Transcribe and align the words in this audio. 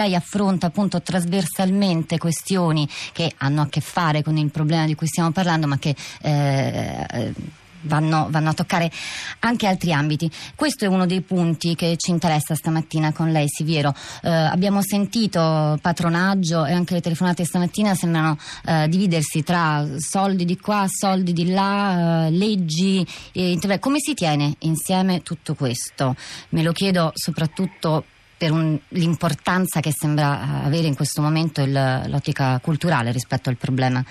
lei 0.00 0.14
affronta 0.14 0.68
appunto 0.68 1.02
trasversalmente 1.02 2.16
questioni 2.16 2.88
che 3.12 3.32
hanno 3.38 3.62
a 3.62 3.68
che 3.68 3.80
fare 3.80 4.22
con 4.22 4.38
il 4.38 4.50
problema 4.50 4.86
di 4.86 4.94
cui 4.94 5.06
stiamo 5.06 5.30
parlando, 5.30 5.66
ma 5.66 5.78
che 5.78 5.94
eh, 6.22 7.34
vanno, 7.82 8.28
vanno, 8.30 8.48
a 8.48 8.54
toccare 8.54 8.90
anche 9.40 9.66
altri 9.66 9.92
ambiti. 9.92 10.30
Questo 10.54 10.86
è 10.86 10.88
uno 10.88 11.04
dei 11.04 11.20
punti 11.20 11.74
che 11.74 11.96
ci 11.98 12.12
interessa 12.12 12.54
stamattina 12.54 13.12
con 13.12 13.30
lei, 13.30 13.46
Siviero. 13.48 13.94
Eh, 14.22 14.30
abbiamo 14.30 14.80
sentito 14.82 15.78
patronaggio 15.82 16.64
e 16.64 16.72
anche 16.72 16.94
le 16.94 17.02
telefonate 17.02 17.44
stamattina 17.44 17.94
sembrano 17.94 18.38
eh, 18.64 18.88
dividersi 18.88 19.42
tra 19.42 19.86
soldi 19.98 20.46
di 20.46 20.58
qua, 20.58 20.86
soldi 20.88 21.34
di 21.34 21.50
là, 21.50 22.26
eh, 22.26 22.30
leggi. 22.30 23.06
come 23.80 23.98
si 23.98 24.14
tiene 24.14 24.54
insieme 24.60 25.22
tutto 25.22 25.54
questo? 25.54 26.16
Me 26.50 26.62
lo 26.62 26.72
chiedo 26.72 27.12
soprattutto 27.14 28.04
per 28.40 28.52
un, 28.52 28.78
l'importanza 28.88 29.80
che 29.80 29.92
sembra 29.92 30.62
avere 30.64 30.86
in 30.86 30.96
questo 30.96 31.20
momento 31.20 31.60
il, 31.60 32.04
l'ottica 32.06 32.58
culturale 32.62 33.12
rispetto 33.12 33.50
al 33.50 33.56
problema 33.56 34.02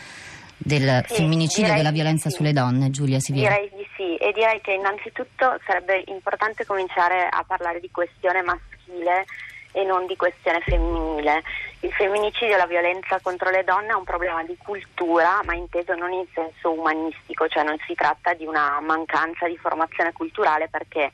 del 0.56 1.04
sì, 1.08 1.16
femminicidio 1.16 1.74
e 1.74 1.78
della 1.78 1.90
violenza 1.90 2.30
sì. 2.30 2.36
sulle 2.36 2.54
donne, 2.54 2.92
Giulia 2.92 3.20
Siviera. 3.20 3.56
Direi 3.56 3.72
di 3.76 3.88
sì 3.98 4.18
e 4.18 4.32
direi 4.32 4.62
che 4.62 4.74
innanzitutto 4.74 5.58
sarebbe 5.66 6.04
importante 6.06 6.64
cominciare 6.64 7.28
a 7.28 7.44
parlare 7.44 7.80
di 7.80 7.90
questione 7.90 8.44
maschile 8.44 9.26
e 9.72 9.84
non 9.84 10.06
di 10.06 10.16
questione 10.16 10.60
femminile. 10.60 11.42
Il 11.80 11.92
femminicidio 11.92 12.54
e 12.54 12.58
la 12.58 12.68
violenza 12.68 13.20
contro 13.24 13.50
le 13.50 13.64
donne 13.64 13.88
è 13.88 13.96
un 13.96 14.04
problema 14.04 14.44
di 14.44 14.56
cultura, 14.62 15.42
ma 15.44 15.56
inteso 15.56 15.96
non 15.96 16.12
in 16.12 16.26
senso 16.36 16.72
umanistico, 16.72 17.48
cioè 17.48 17.64
non 17.64 17.78
si 17.88 17.96
tratta 17.96 18.36
di 18.36 18.46
una 18.46 18.80
mancanza 18.80 19.48
di 19.48 19.58
formazione 19.58 20.14
culturale 20.14 20.68
perché 20.70 21.14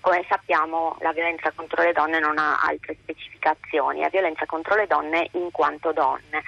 come 0.00 0.24
sappiamo 0.28 0.96
la 1.00 1.12
violenza 1.12 1.52
contro 1.54 1.82
le 1.82 1.92
donne 1.92 2.18
non 2.18 2.38
ha 2.38 2.60
altre 2.60 2.96
specificazioni, 3.00 4.00
è 4.00 4.10
violenza 4.10 4.46
contro 4.46 4.74
le 4.74 4.86
donne 4.86 5.28
in 5.32 5.50
quanto 5.50 5.92
donne. 5.92 6.42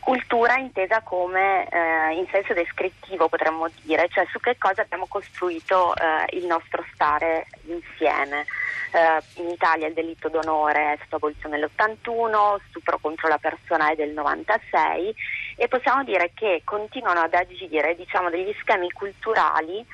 Cultura 0.00 0.56
intesa 0.56 1.02
come 1.02 1.68
eh, 1.68 2.14
in 2.14 2.26
senso 2.30 2.54
descrittivo 2.54 3.28
potremmo 3.28 3.68
dire, 3.82 4.08
cioè 4.08 4.26
su 4.30 4.40
che 4.40 4.56
cosa 4.56 4.82
abbiamo 4.82 5.06
costruito 5.06 5.94
eh, 5.94 6.36
il 6.36 6.46
nostro 6.46 6.84
stare 6.94 7.46
insieme. 7.66 8.46
Eh, 8.90 9.42
in 9.42 9.50
Italia 9.50 9.86
il 9.86 9.92
delitto 9.92 10.30
d'onore 10.30 10.92
è 10.92 10.96
stato 10.96 11.16
abolito 11.16 11.48
nell'81, 11.48 12.56
stupro 12.68 12.98
contro 12.98 13.28
la 13.28 13.36
persona 13.36 13.90
è 13.90 13.96
del 13.96 14.12
96 14.12 15.14
e 15.56 15.68
possiamo 15.68 16.02
dire 16.04 16.30
che 16.32 16.62
continuano 16.64 17.20
ad 17.20 17.34
agire 17.34 17.94
diciamo, 17.94 18.30
degli 18.30 18.54
schemi 18.60 18.90
culturali 18.90 19.84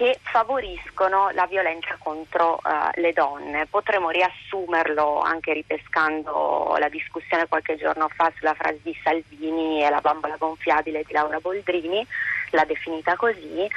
che 0.00 0.18
favoriscono 0.22 1.28
la 1.34 1.44
violenza 1.44 1.94
contro 1.98 2.58
uh, 2.64 2.98
le 2.98 3.12
donne. 3.12 3.66
Potremmo 3.66 4.08
riassumerlo 4.08 5.20
anche 5.20 5.52
ripescando 5.52 6.74
la 6.78 6.88
discussione 6.88 7.46
qualche 7.46 7.76
giorno 7.76 8.08
fa 8.08 8.32
sulla 8.38 8.54
frase 8.54 8.80
di 8.82 8.98
Salvini 9.04 9.84
e 9.84 9.90
la 9.90 10.00
bambola 10.00 10.36
gonfiabile 10.38 11.04
di 11.06 11.12
Laura 11.12 11.38
Boldrini, 11.38 12.06
l'ha 12.52 12.64
definita 12.64 13.14
così, 13.16 13.68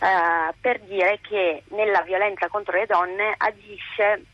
uh, 0.00 0.52
per 0.60 0.80
dire 0.80 1.20
che 1.22 1.62
nella 1.68 2.02
violenza 2.02 2.48
contro 2.48 2.76
le 2.76 2.86
donne 2.86 3.32
agisce 3.36 4.24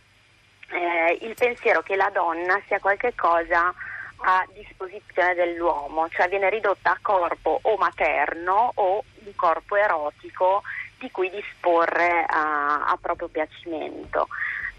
eh, 0.71 1.19
il 1.21 1.35
pensiero 1.35 1.83
che 1.83 1.97
la 1.97 2.09
donna 2.15 2.59
sia 2.67 2.81
qualcosa 2.81 3.75
a 4.21 4.47
disposizione 4.55 5.35
dell'uomo, 5.35 6.09
cioè 6.09 6.31
viene 6.31 6.49
ridotta 6.49 6.93
a 6.93 6.99
corpo 7.03 7.59
o 7.61 7.77
materno 7.77 8.73
o 8.77 9.05
un 9.23 9.35
corpo 9.35 9.77
erotico 9.77 10.63
di 10.99 11.11
cui 11.11 11.31
disporre 11.31 12.25
a, 12.27 12.87
a 12.87 12.99
proprio 13.01 13.29
piacimento. 13.29 14.29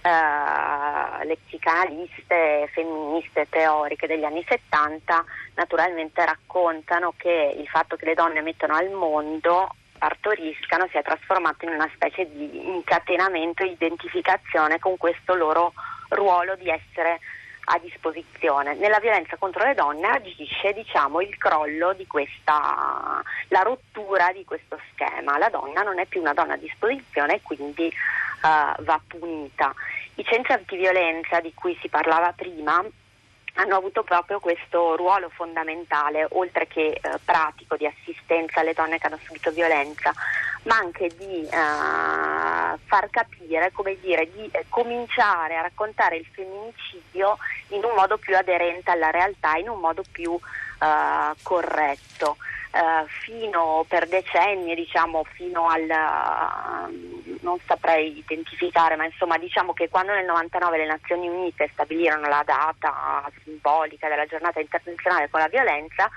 Uh, 0.01 1.25
le 1.25 1.37
psicanaliste 1.47 2.69
femministe 2.71 3.47
teoriche 3.49 4.07
degli 4.07 4.23
anni 4.23 4.45
70 4.47 5.25
naturalmente 5.55 6.23
raccontano 6.23 7.13
che 7.17 7.55
il 7.57 7.67
fatto 7.67 7.97
che 7.97 8.05
le 8.05 8.13
donne 8.13 8.41
mettono 8.41 8.75
al 8.75 8.89
mondo 8.91 9.75
partoriscano 9.97 10.87
si 10.89 10.97
è 10.97 11.01
trasformato 11.01 11.65
in 11.65 11.71
una 11.71 11.89
specie 11.93 12.29
di 12.29 12.67
incatenamento 12.67 13.63
e 13.63 13.71
identificazione 13.71 14.79
con 14.79 14.95
questo 14.97 15.33
loro 15.33 15.73
ruolo 16.09 16.55
di 16.55 16.69
essere 16.69 17.19
a 17.69 17.79
disposizione. 17.79 18.75
Nella 18.75 18.99
violenza 18.99 19.35
contro 19.37 19.63
le 19.65 19.73
donne 19.73 20.07
agisce 20.07 20.73
diciamo, 20.73 21.21
il 21.21 21.37
crollo 21.37 21.93
di 21.93 22.07
questa, 22.07 23.21
la 23.49 23.61
rottura 23.61 24.31
di 24.31 24.45
questo 24.45 24.79
schema. 24.91 25.37
La 25.37 25.49
donna 25.49 25.81
non 25.81 25.99
è 25.99 26.05
più 26.05 26.21
una 26.21 26.33
donna 26.33 26.53
a 26.53 26.57
disposizione 26.57 27.35
e 27.35 27.41
quindi 27.41 27.85
uh, 27.87 28.83
va 28.83 29.01
punita. 29.05 29.73
I 30.15 30.23
centri 30.23 30.53
antiviolenza 30.53 31.39
di 31.41 31.53
cui 31.53 31.77
si 31.81 31.89
parlava 31.89 32.31
prima 32.33 32.83
hanno 33.57 33.75
avuto 33.75 34.03
proprio 34.03 34.39
questo 34.39 34.95
ruolo 34.95 35.29
fondamentale, 35.29 36.27
oltre 36.31 36.67
che 36.67 36.89
eh, 36.89 36.99
pratico 37.23 37.75
di 37.75 37.87
assistenza 37.87 38.59
alle 38.59 38.73
donne 38.73 38.99
che 38.99 39.07
hanno 39.07 39.19
subito 39.23 39.51
violenza, 39.51 40.13
ma 40.63 40.77
anche 40.77 41.09
di 41.17 41.43
eh, 41.43 41.57
far 42.85 43.09
capire, 43.09 43.71
come 43.71 43.97
dire, 43.99 44.29
di 44.31 44.49
eh, 44.51 44.65
cominciare 44.69 45.55
a 45.55 45.61
raccontare 45.61 46.17
il 46.17 46.25
femminicidio 46.31 47.37
in 47.69 47.83
un 47.83 47.93
modo 47.95 48.17
più 48.17 48.35
aderente 48.35 48.91
alla 48.91 49.09
realtà, 49.09 49.55
in 49.55 49.69
un 49.69 49.79
modo 49.79 50.03
più 50.11 50.37
eh, 50.81 51.33
corretto. 51.41 52.37
Uh, 52.69 53.07
fino 53.07 53.85
per 53.87 54.07
decenni, 54.07 54.75
diciamo, 54.75 55.23
fino 55.23 55.67
al 55.67 55.87
uh, 55.89 57.37
non 57.41 57.57
saprei 57.65 58.17
identificare, 58.17 58.95
ma 58.95 59.05
insomma 59.05 59.37
diciamo 59.37 59.73
che 59.73 59.89
quando 59.89 60.13
nel 60.13 60.25
99 60.25 60.77
le 60.77 60.85
Nazioni 60.85 61.27
Unite 61.27 61.69
stabilirono 61.71 62.27
la 62.27 62.43
data 62.45 63.31
simbolica 63.43 64.09
della 64.09 64.25
giornata 64.25 64.59
internazionale 64.59 65.29
con 65.29 65.39
la 65.39 65.47
violenza, 65.47 66.09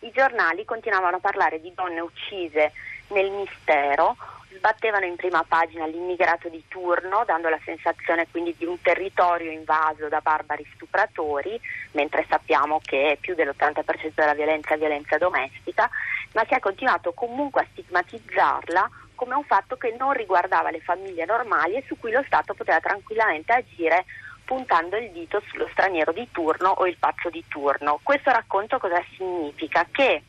i 0.00 0.10
giornali 0.10 0.64
continuavano 0.64 1.16
a 1.16 1.20
parlare 1.20 1.60
di 1.60 1.72
donne 1.74 2.00
uccise 2.00 2.72
nel 3.08 3.30
mistero, 3.30 4.16
sbattevano 4.58 5.06
in 5.06 5.16
prima 5.16 5.44
pagina 5.46 5.86
l'immigrato 5.86 6.48
di 6.48 6.62
turno, 6.68 7.22
dando 7.24 7.48
la 7.48 7.58
sensazione 7.64 8.26
quindi 8.30 8.54
di 8.58 8.66
un 8.66 8.80
territorio 8.82 9.50
invaso 9.50 10.08
da 10.08 10.20
barbari 10.20 10.66
stupratori, 10.74 11.58
mentre 11.92 12.26
sappiamo 12.28 12.80
che 12.84 13.16
più 13.20 13.34
dell'80% 13.34 14.12
della 14.14 14.34
violenza 14.34 14.74
è 14.74 14.78
violenza 14.78 15.16
domestica, 15.16 15.88
ma 16.32 16.44
si 16.46 16.54
è 16.54 16.58
continuato 16.58 17.12
comunque 17.12 17.62
a 17.62 17.66
stigmatizzarla 17.72 18.90
come 19.14 19.34
un 19.34 19.44
fatto 19.44 19.76
che 19.76 19.94
non 19.98 20.12
riguardava 20.12 20.70
le 20.70 20.80
famiglie 20.80 21.24
normali 21.24 21.74
e 21.74 21.84
su 21.86 21.98
cui 21.98 22.12
lo 22.12 22.22
Stato 22.26 22.54
poteva 22.54 22.78
tranquillamente 22.80 23.52
agire 23.52 24.04
puntando 24.44 24.96
il 24.96 25.10
dito 25.10 25.42
sullo 25.48 25.68
straniero 25.72 26.12
di 26.12 26.26
turno 26.30 26.70
o 26.70 26.86
il 26.86 26.96
pazzo 26.98 27.28
di 27.28 27.44
turno. 27.48 28.00
Questo 28.02 28.30
racconto 28.30 28.78
cosa 28.78 29.02
significa? 29.16 29.86
Che 29.90 30.22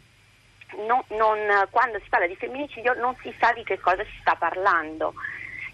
non, 0.78 1.02
non, 1.09 1.68
quando 1.69 2.00
si 2.00 2.09
parla 2.09 2.28
di 2.28 2.35
femminicidio 2.35 2.94
non 2.94 3.16
si 3.22 3.34
sa 3.40 3.52
di 3.53 3.63
che 3.63 3.80
cosa 3.80 4.03
si 4.03 4.18
sta 4.19 4.35
parlando 4.35 5.13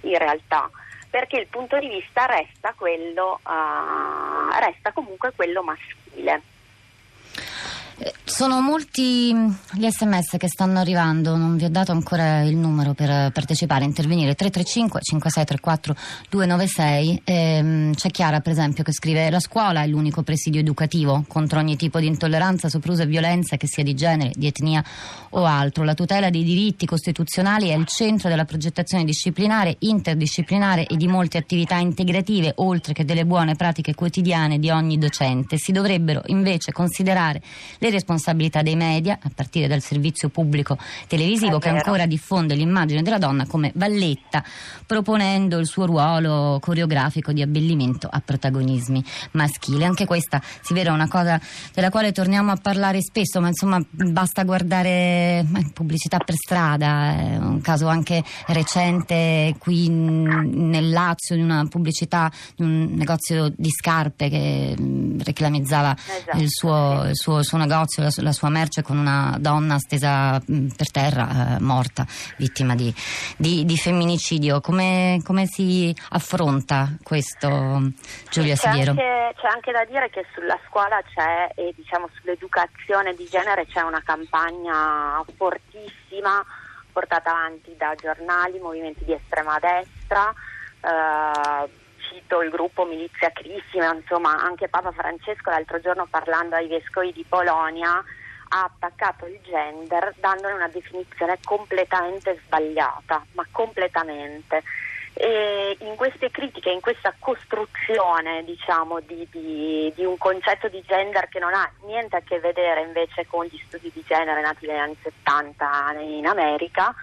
in 0.02 0.18
realtà, 0.18 0.70
perché 1.10 1.38
il 1.38 1.48
punto 1.48 1.80
di 1.80 1.88
vista 1.88 2.26
resta, 2.26 2.74
quello, 2.78 3.40
uh, 3.44 4.60
resta 4.60 4.92
comunque 4.92 5.34
quello 5.36 5.64
maschile. 5.64 6.42
Sono 8.36 8.60
molti 8.60 9.32
mm, 9.34 9.50
gli 9.76 9.88
sms 9.90 10.36
che 10.38 10.50
stanno 10.50 10.80
arrivando, 10.80 11.38
non 11.38 11.56
vi 11.56 11.64
ho 11.64 11.70
dato 11.70 11.94
ancora 11.94 12.42
il 12.42 12.58
numero 12.58 12.94
per 12.94 13.32
partecipare, 13.32 13.86
intervenire 13.86 14.36
335 14.36 15.00
5634 15.02 15.96
296. 16.32 17.22
Ehm, 17.24 17.94
c'è 17.94 18.12
Chiara 18.12 18.42
per 18.42 18.52
esempio 18.52 18.84
che 18.84 18.92
scrive 18.92 19.30
la 19.30 19.40
scuola 19.40 19.84
è 19.84 19.88
l'unico 19.88 20.22
presidio 20.22 20.60
educativo 20.60 21.24
contro 21.30 21.60
ogni 21.60 21.78
tipo 21.78 21.98
di 22.02 22.08
intolleranza, 22.08 22.68
sopruso 22.68 23.04
e 23.04 23.06
violenza 23.06 23.56
che 23.56 23.68
sia 23.68 23.84
di 23.84 23.94
genere, 23.94 24.32
di 24.36 24.48
etnia 24.48 24.84
o 25.30 25.46
altro. 25.46 25.86
La 25.86 25.94
tutela 25.94 26.30
dei 26.30 26.44
diritti 26.44 26.86
costituzionali 26.86 27.70
è 27.70 27.76
il 27.76 27.86
centro 27.86 28.28
della 28.28 28.44
progettazione 28.44 29.06
disciplinare, 29.06 29.78
interdisciplinare 29.80 30.88
e 30.88 30.98
di 30.98 31.08
molte 31.08 31.38
attività 31.38 31.78
integrative 31.78 32.52
oltre 32.58 32.92
che 32.92 33.06
delle 33.06 33.26
buone 33.26 33.56
pratiche 33.56 33.96
quotidiane 33.96 34.60
di 34.60 34.70
ogni 34.70 34.98
docente. 34.98 35.58
Si 35.58 35.72
dovrebbero 35.72 36.22
invece 36.26 36.74
considerare 36.74 37.42
le 37.78 37.90
responsabilità 37.90 38.24
dei 38.34 38.76
media, 38.76 39.20
a 39.22 39.32
partire 39.34 39.68
dal 39.68 39.82
servizio 39.82 40.30
pubblico 40.30 40.78
televisivo 41.08 41.60
che 41.60 41.70
ancora 41.70 42.06
diffonde 42.06 42.56
l'immagine 42.56 43.02
della 43.02 43.18
donna 43.18 43.46
come 43.46 43.72
valletta, 43.76 44.44
proponendo 44.86 45.58
il 45.58 45.66
suo 45.66 45.86
ruolo 45.86 46.58
coreografico 46.62 47.32
di 47.32 47.42
abbellimento 47.42 48.08
a 48.12 48.22
protagonismi 48.24 49.04
maschili. 49.32 49.84
Anche 49.84 50.06
questa 50.06 50.42
si 50.62 50.74
vede 50.74 50.90
una 50.90 51.08
cosa 51.08 51.40
della 51.74 51.90
quale 51.90 52.12
torniamo 52.12 52.52
a 52.52 52.58
parlare 52.58 53.02
spesso, 53.02 53.40
ma 53.40 53.48
insomma 53.48 53.80
basta 53.90 54.44
guardare 54.44 55.46
pubblicità 55.74 56.18
per 56.18 56.36
strada, 56.36 57.12
è 57.12 57.38
un 57.38 57.62
caso 57.62 57.88
anche 57.88 58.24
recente 58.48 59.56
qui 59.60 59.90
nel 59.90 60.90
Lazio 60.90 61.36
di 61.36 61.42
una 61.42 61.66
pubblicità 61.68 62.32
di 62.56 62.64
un 62.64 62.94
negozio 62.94 63.52
di 63.56 63.70
scarpe 63.70 64.30
che 64.30 64.76
reclamizzava 65.24 65.96
esatto. 65.96 66.38
il, 66.38 66.50
suo, 66.50 67.04
il 67.08 67.16
suo, 67.16 67.40
il 67.40 67.46
suo 67.46 67.58
negozio 67.58 67.74
negozio 67.76 68.04
la, 68.04 68.10
la, 68.18 68.32
sua 68.32 68.50
merce 68.50 68.82
con 68.82 68.98
una 68.98 69.38
donna 69.40 69.78
stesa 69.78 70.42
mh, 70.46 70.68
per 70.76 70.92
terra, 70.92 71.56
eh, 71.56 71.60
morta, 71.60 72.06
vittima 72.38 72.76
di, 72.76 72.94
di, 73.38 73.66
di 73.66 73.78
femminicidio. 73.78 74.62
Come, 74.62 75.22
come, 75.24 75.46
si 75.46 75.96
affronta 76.10 76.98
questo, 77.04 77.92
Giulia 78.30 78.56
c'è 78.56 78.70
Siviero? 78.70 78.92
Anche, 78.92 79.36
c'è 79.40 79.48
anche 79.48 79.72
da 79.72 79.86
dire 79.86 80.10
che 80.10 80.26
sulla 80.34 80.58
scuola 80.68 81.02
c'è, 81.14 81.52
e 81.56 81.74
diciamo 81.76 82.10
sull'educazione 82.20 83.14
di 83.14 83.28
genere 83.30 83.66
c'è 83.68 83.82
una 83.82 84.02
campagna 84.04 85.24
fortissima 85.36 86.44
portata 86.92 87.32
avanti 87.32 87.76
da 87.78 87.94
giornali, 87.96 88.58
movimenti 88.60 89.04
di 89.04 89.12
estrema 89.14 89.60
destra. 89.60 90.34
Eh, 90.80 91.84
cito 92.10 92.42
il 92.42 92.50
gruppo 92.50 92.86
Milizia 92.86 93.32
Crissima, 93.32 93.94
insomma 93.94 94.42
anche 94.42 94.68
Papa 94.68 94.92
Francesco 94.92 95.50
l'altro 95.50 95.80
giorno 95.80 96.08
parlando 96.10 96.56
ai 96.56 96.68
vescovi 96.68 97.12
di 97.12 97.26
Polonia 97.28 98.04
ha 98.50 98.64
attaccato 98.64 99.26
il 99.26 99.40
gender 99.44 100.14
dandone 100.20 100.54
una 100.54 100.68
definizione 100.68 101.40
completamente 101.44 102.40
sbagliata, 102.46 103.26
ma 103.34 103.46
completamente. 103.52 104.64
E 105.18 105.78
in 105.80 105.96
queste 105.96 106.30
critiche, 106.30 106.70
in 106.70 106.82
questa 106.82 107.14
costruzione 107.18 108.44
diciamo, 108.44 109.00
di, 109.00 109.26
di, 109.32 109.92
di, 109.96 110.04
un 110.04 110.18
concetto 110.18 110.68
di 110.68 110.84
gender 110.86 111.30
che 111.30 111.40
non 111.40 111.54
ha 111.54 111.70
niente 111.86 112.18
a 112.18 112.22
che 112.22 112.40
vedere 112.40 112.82
invece 112.82 113.26
con 113.26 113.46
gli 113.46 113.58
studi 113.66 113.90
di 113.94 114.04
genere 114.06 114.42
nati 114.42 114.68
negli 114.68 114.78
anni 114.78 114.98
70 115.02 115.96
in 116.02 116.28
America, 116.28 116.94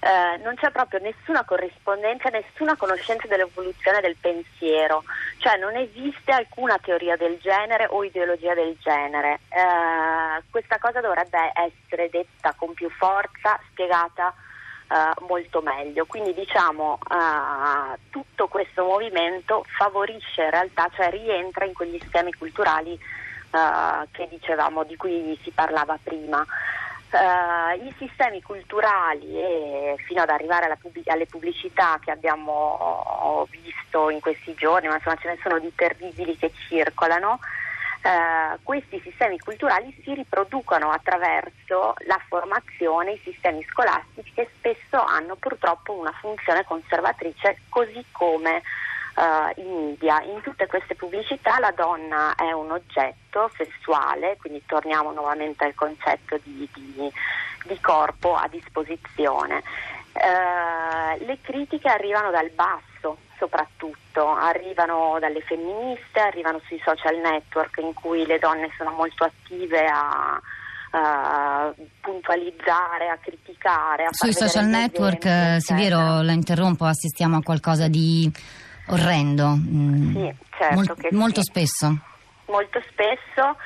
eh, 0.00 0.38
non 0.42 0.54
c'è 0.56 0.70
proprio 0.70 0.98
nessuna 1.00 1.44
corrispondenza, 1.44 2.30
nessuna 2.30 2.74
conoscenza 2.76 3.26
dell'evoluzione 3.26 4.00
del 4.00 4.16
pensiero, 4.18 5.04
cioè 5.38 5.58
non 5.58 5.76
esiste 5.76 6.32
alcuna 6.32 6.78
teoria 6.78 7.16
del 7.16 7.38
genere 7.38 7.86
o 7.90 8.02
ideologia 8.02 8.54
del 8.54 8.76
genere. 8.80 9.40
Eh, 9.50 10.42
questa 10.50 10.78
cosa 10.78 11.00
dovrebbe 11.00 11.52
essere 11.54 12.08
detta 12.08 12.54
con 12.56 12.72
più 12.72 12.88
forza, 12.88 13.60
spiegata 13.70 14.32
eh, 14.88 15.24
molto 15.26 15.60
meglio. 15.60 16.06
Quindi 16.06 16.32
diciamo 16.32 16.98
eh, 17.10 17.98
tutto 18.08 18.48
questo 18.48 18.84
movimento 18.84 19.64
favorisce 19.76 20.44
in 20.44 20.50
realtà, 20.50 20.90
cioè 20.94 21.10
rientra 21.10 21.66
in 21.66 21.74
quegli 21.74 22.00
schemi 22.06 22.32
culturali 22.32 22.94
eh, 22.94 24.08
che 24.12 24.28
dicevamo, 24.28 24.84
di 24.84 24.96
cui 24.96 25.38
si 25.42 25.50
parlava 25.50 25.98
prima. 26.02 26.44
Uh, 27.12 27.74
I 27.84 27.92
sistemi 27.98 28.40
culturali 28.40 29.34
e 29.34 29.96
fino 30.06 30.22
ad 30.22 30.28
arrivare 30.28 30.76
pubblic- 30.80 31.08
alle 31.08 31.26
pubblicità 31.26 31.98
che 32.00 32.12
abbiamo 32.12 33.48
visto 33.50 34.10
in 34.10 34.20
questi 34.20 34.54
giorni, 34.54 34.86
ma 34.86 34.94
insomma 34.94 35.16
ce 35.16 35.28
ne 35.28 35.38
sono 35.42 35.58
di 35.58 35.74
terribili 35.74 36.36
che 36.36 36.52
circolano, 36.68 37.40
uh, 38.02 38.58
questi 38.62 39.00
sistemi 39.00 39.40
culturali 39.40 39.92
si 40.04 40.14
riproducono 40.14 40.92
attraverso 40.92 41.94
la 42.06 42.20
formazione, 42.28 43.12
i 43.14 43.20
sistemi 43.24 43.64
scolastici 43.64 44.32
che 44.32 44.48
spesso 44.56 45.02
hanno 45.02 45.34
purtroppo 45.34 45.92
una 45.94 46.12
funzione 46.12 46.64
conservatrice 46.64 47.62
così 47.70 48.04
come 48.12 48.62
uh, 49.20 49.60
i 49.60 49.64
media. 49.64 50.22
In 50.22 50.40
tutte 50.40 50.66
queste 50.66 50.94
pubblicità 50.94 51.58
la 51.58 51.72
donna 51.72 52.34
è 52.34 52.52
un 52.52 52.70
oggetto 52.70 53.50
sessuale, 53.56 54.36
quindi 54.38 54.62
torniamo 54.66 55.12
nuovamente 55.12 55.64
al 55.64 55.74
concetto 55.74 56.38
di, 56.42 56.68
di, 56.72 57.12
di 57.64 57.80
corpo 57.80 58.34
a 58.34 58.48
disposizione. 58.48 59.62
Uh, 60.12 61.24
le 61.24 61.38
critiche 61.42 61.88
arrivano 61.88 62.30
dal 62.30 62.50
basso 62.50 63.18
soprattutto, 63.38 64.28
arrivano 64.28 65.16
dalle 65.18 65.40
femministe, 65.40 66.20
arrivano 66.20 66.60
sui 66.66 66.80
social 66.84 67.16
network 67.16 67.78
in 67.78 67.94
cui 67.94 68.26
le 68.26 68.38
donne 68.38 68.68
sono 68.76 68.90
molto 68.90 69.24
attive 69.24 69.86
a, 69.86 70.38
a 70.90 71.72
puntualizzare, 72.00 73.08
a 73.08 73.16
criticare. 73.16 74.04
A 74.04 74.08
Sui 74.10 74.34
social 74.34 74.66
network, 74.66 75.24
esempi, 75.24 75.60
Siviero, 75.62 76.20
la 76.20 76.32
interrompo, 76.32 76.84
assistiamo 76.84 77.38
a 77.38 77.42
qualcosa 77.42 77.88
di 77.88 78.30
orrendo. 78.90 79.48
Mm. 79.56 80.14
Sì, 80.14 80.34
certo 80.56 80.74
Mol- 80.74 81.08
molto 81.12 81.42
sì. 81.42 81.50
spesso. 81.50 81.96
Molto 82.46 82.82
spesso. 82.90 83.56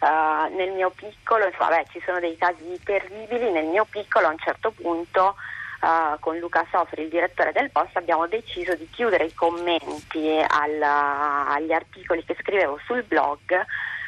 Uh, 0.00 0.54
nel 0.54 0.72
mio 0.72 0.90
piccolo, 0.90 1.50
vabbè, 1.56 1.84
ci 1.90 2.02
sono 2.04 2.20
dei 2.20 2.36
casi 2.36 2.78
terribili, 2.84 3.50
nel 3.50 3.64
mio 3.66 3.86
piccolo 3.88 4.26
a 4.26 4.30
un 4.30 4.38
certo 4.38 4.70
punto 4.70 5.34
uh, 5.80 6.18
con 6.20 6.36
Luca 6.36 6.66
Sofri, 6.70 7.04
il 7.04 7.08
direttore 7.08 7.52
del 7.52 7.70
Post, 7.70 7.96
abbiamo 7.96 8.26
deciso 8.26 8.74
di 8.74 8.86
chiudere 8.90 9.24
i 9.24 9.34
commenti 9.34 10.28
al, 10.46 10.82
agli 10.82 11.72
articoli 11.72 12.22
che 12.24 12.36
scrivevo 12.38 12.78
sul 12.84 13.02
blog 13.04 13.64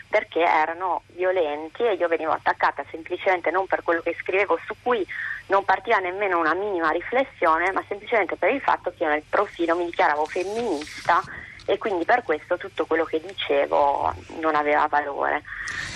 perché 0.09 0.41
erano 0.41 1.03
violenti 1.09 1.83
e 1.83 1.95
io 1.95 2.09
venivo 2.09 2.33
attaccata 2.33 2.85
semplicemente 2.91 3.51
non 3.51 3.67
per 3.67 3.83
quello 3.83 4.01
che 4.01 4.17
scrivevo 4.21 4.59
su 4.65 4.75
cui 4.83 5.07
non 5.47 5.65
partiva 5.65 5.99
nemmeno 5.99 6.39
una 6.39 6.55
minima 6.55 6.91
riflessione, 6.91 7.73
ma 7.73 7.83
semplicemente 7.87 8.37
per 8.37 8.53
il 8.53 8.61
fatto 8.61 8.93
che 8.97 9.05
io 9.05 9.11
nel 9.11 9.23
profilo 9.29 9.77
mi 9.77 9.87
dichiaravo 9.87 10.25
femminista 10.27 11.23
e 11.67 11.79
quindi 11.79 12.05
per 12.05 12.23
questo 12.23 12.57
tutto 12.57 12.87
quello 12.87 13.05
che 13.05 13.21
dicevo 13.21 14.15
non 14.41 14.55
aveva 14.55 14.87
valore, 14.87 15.43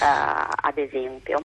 uh, 0.00 0.48
ad 0.62 0.76
esempio. 0.76 1.38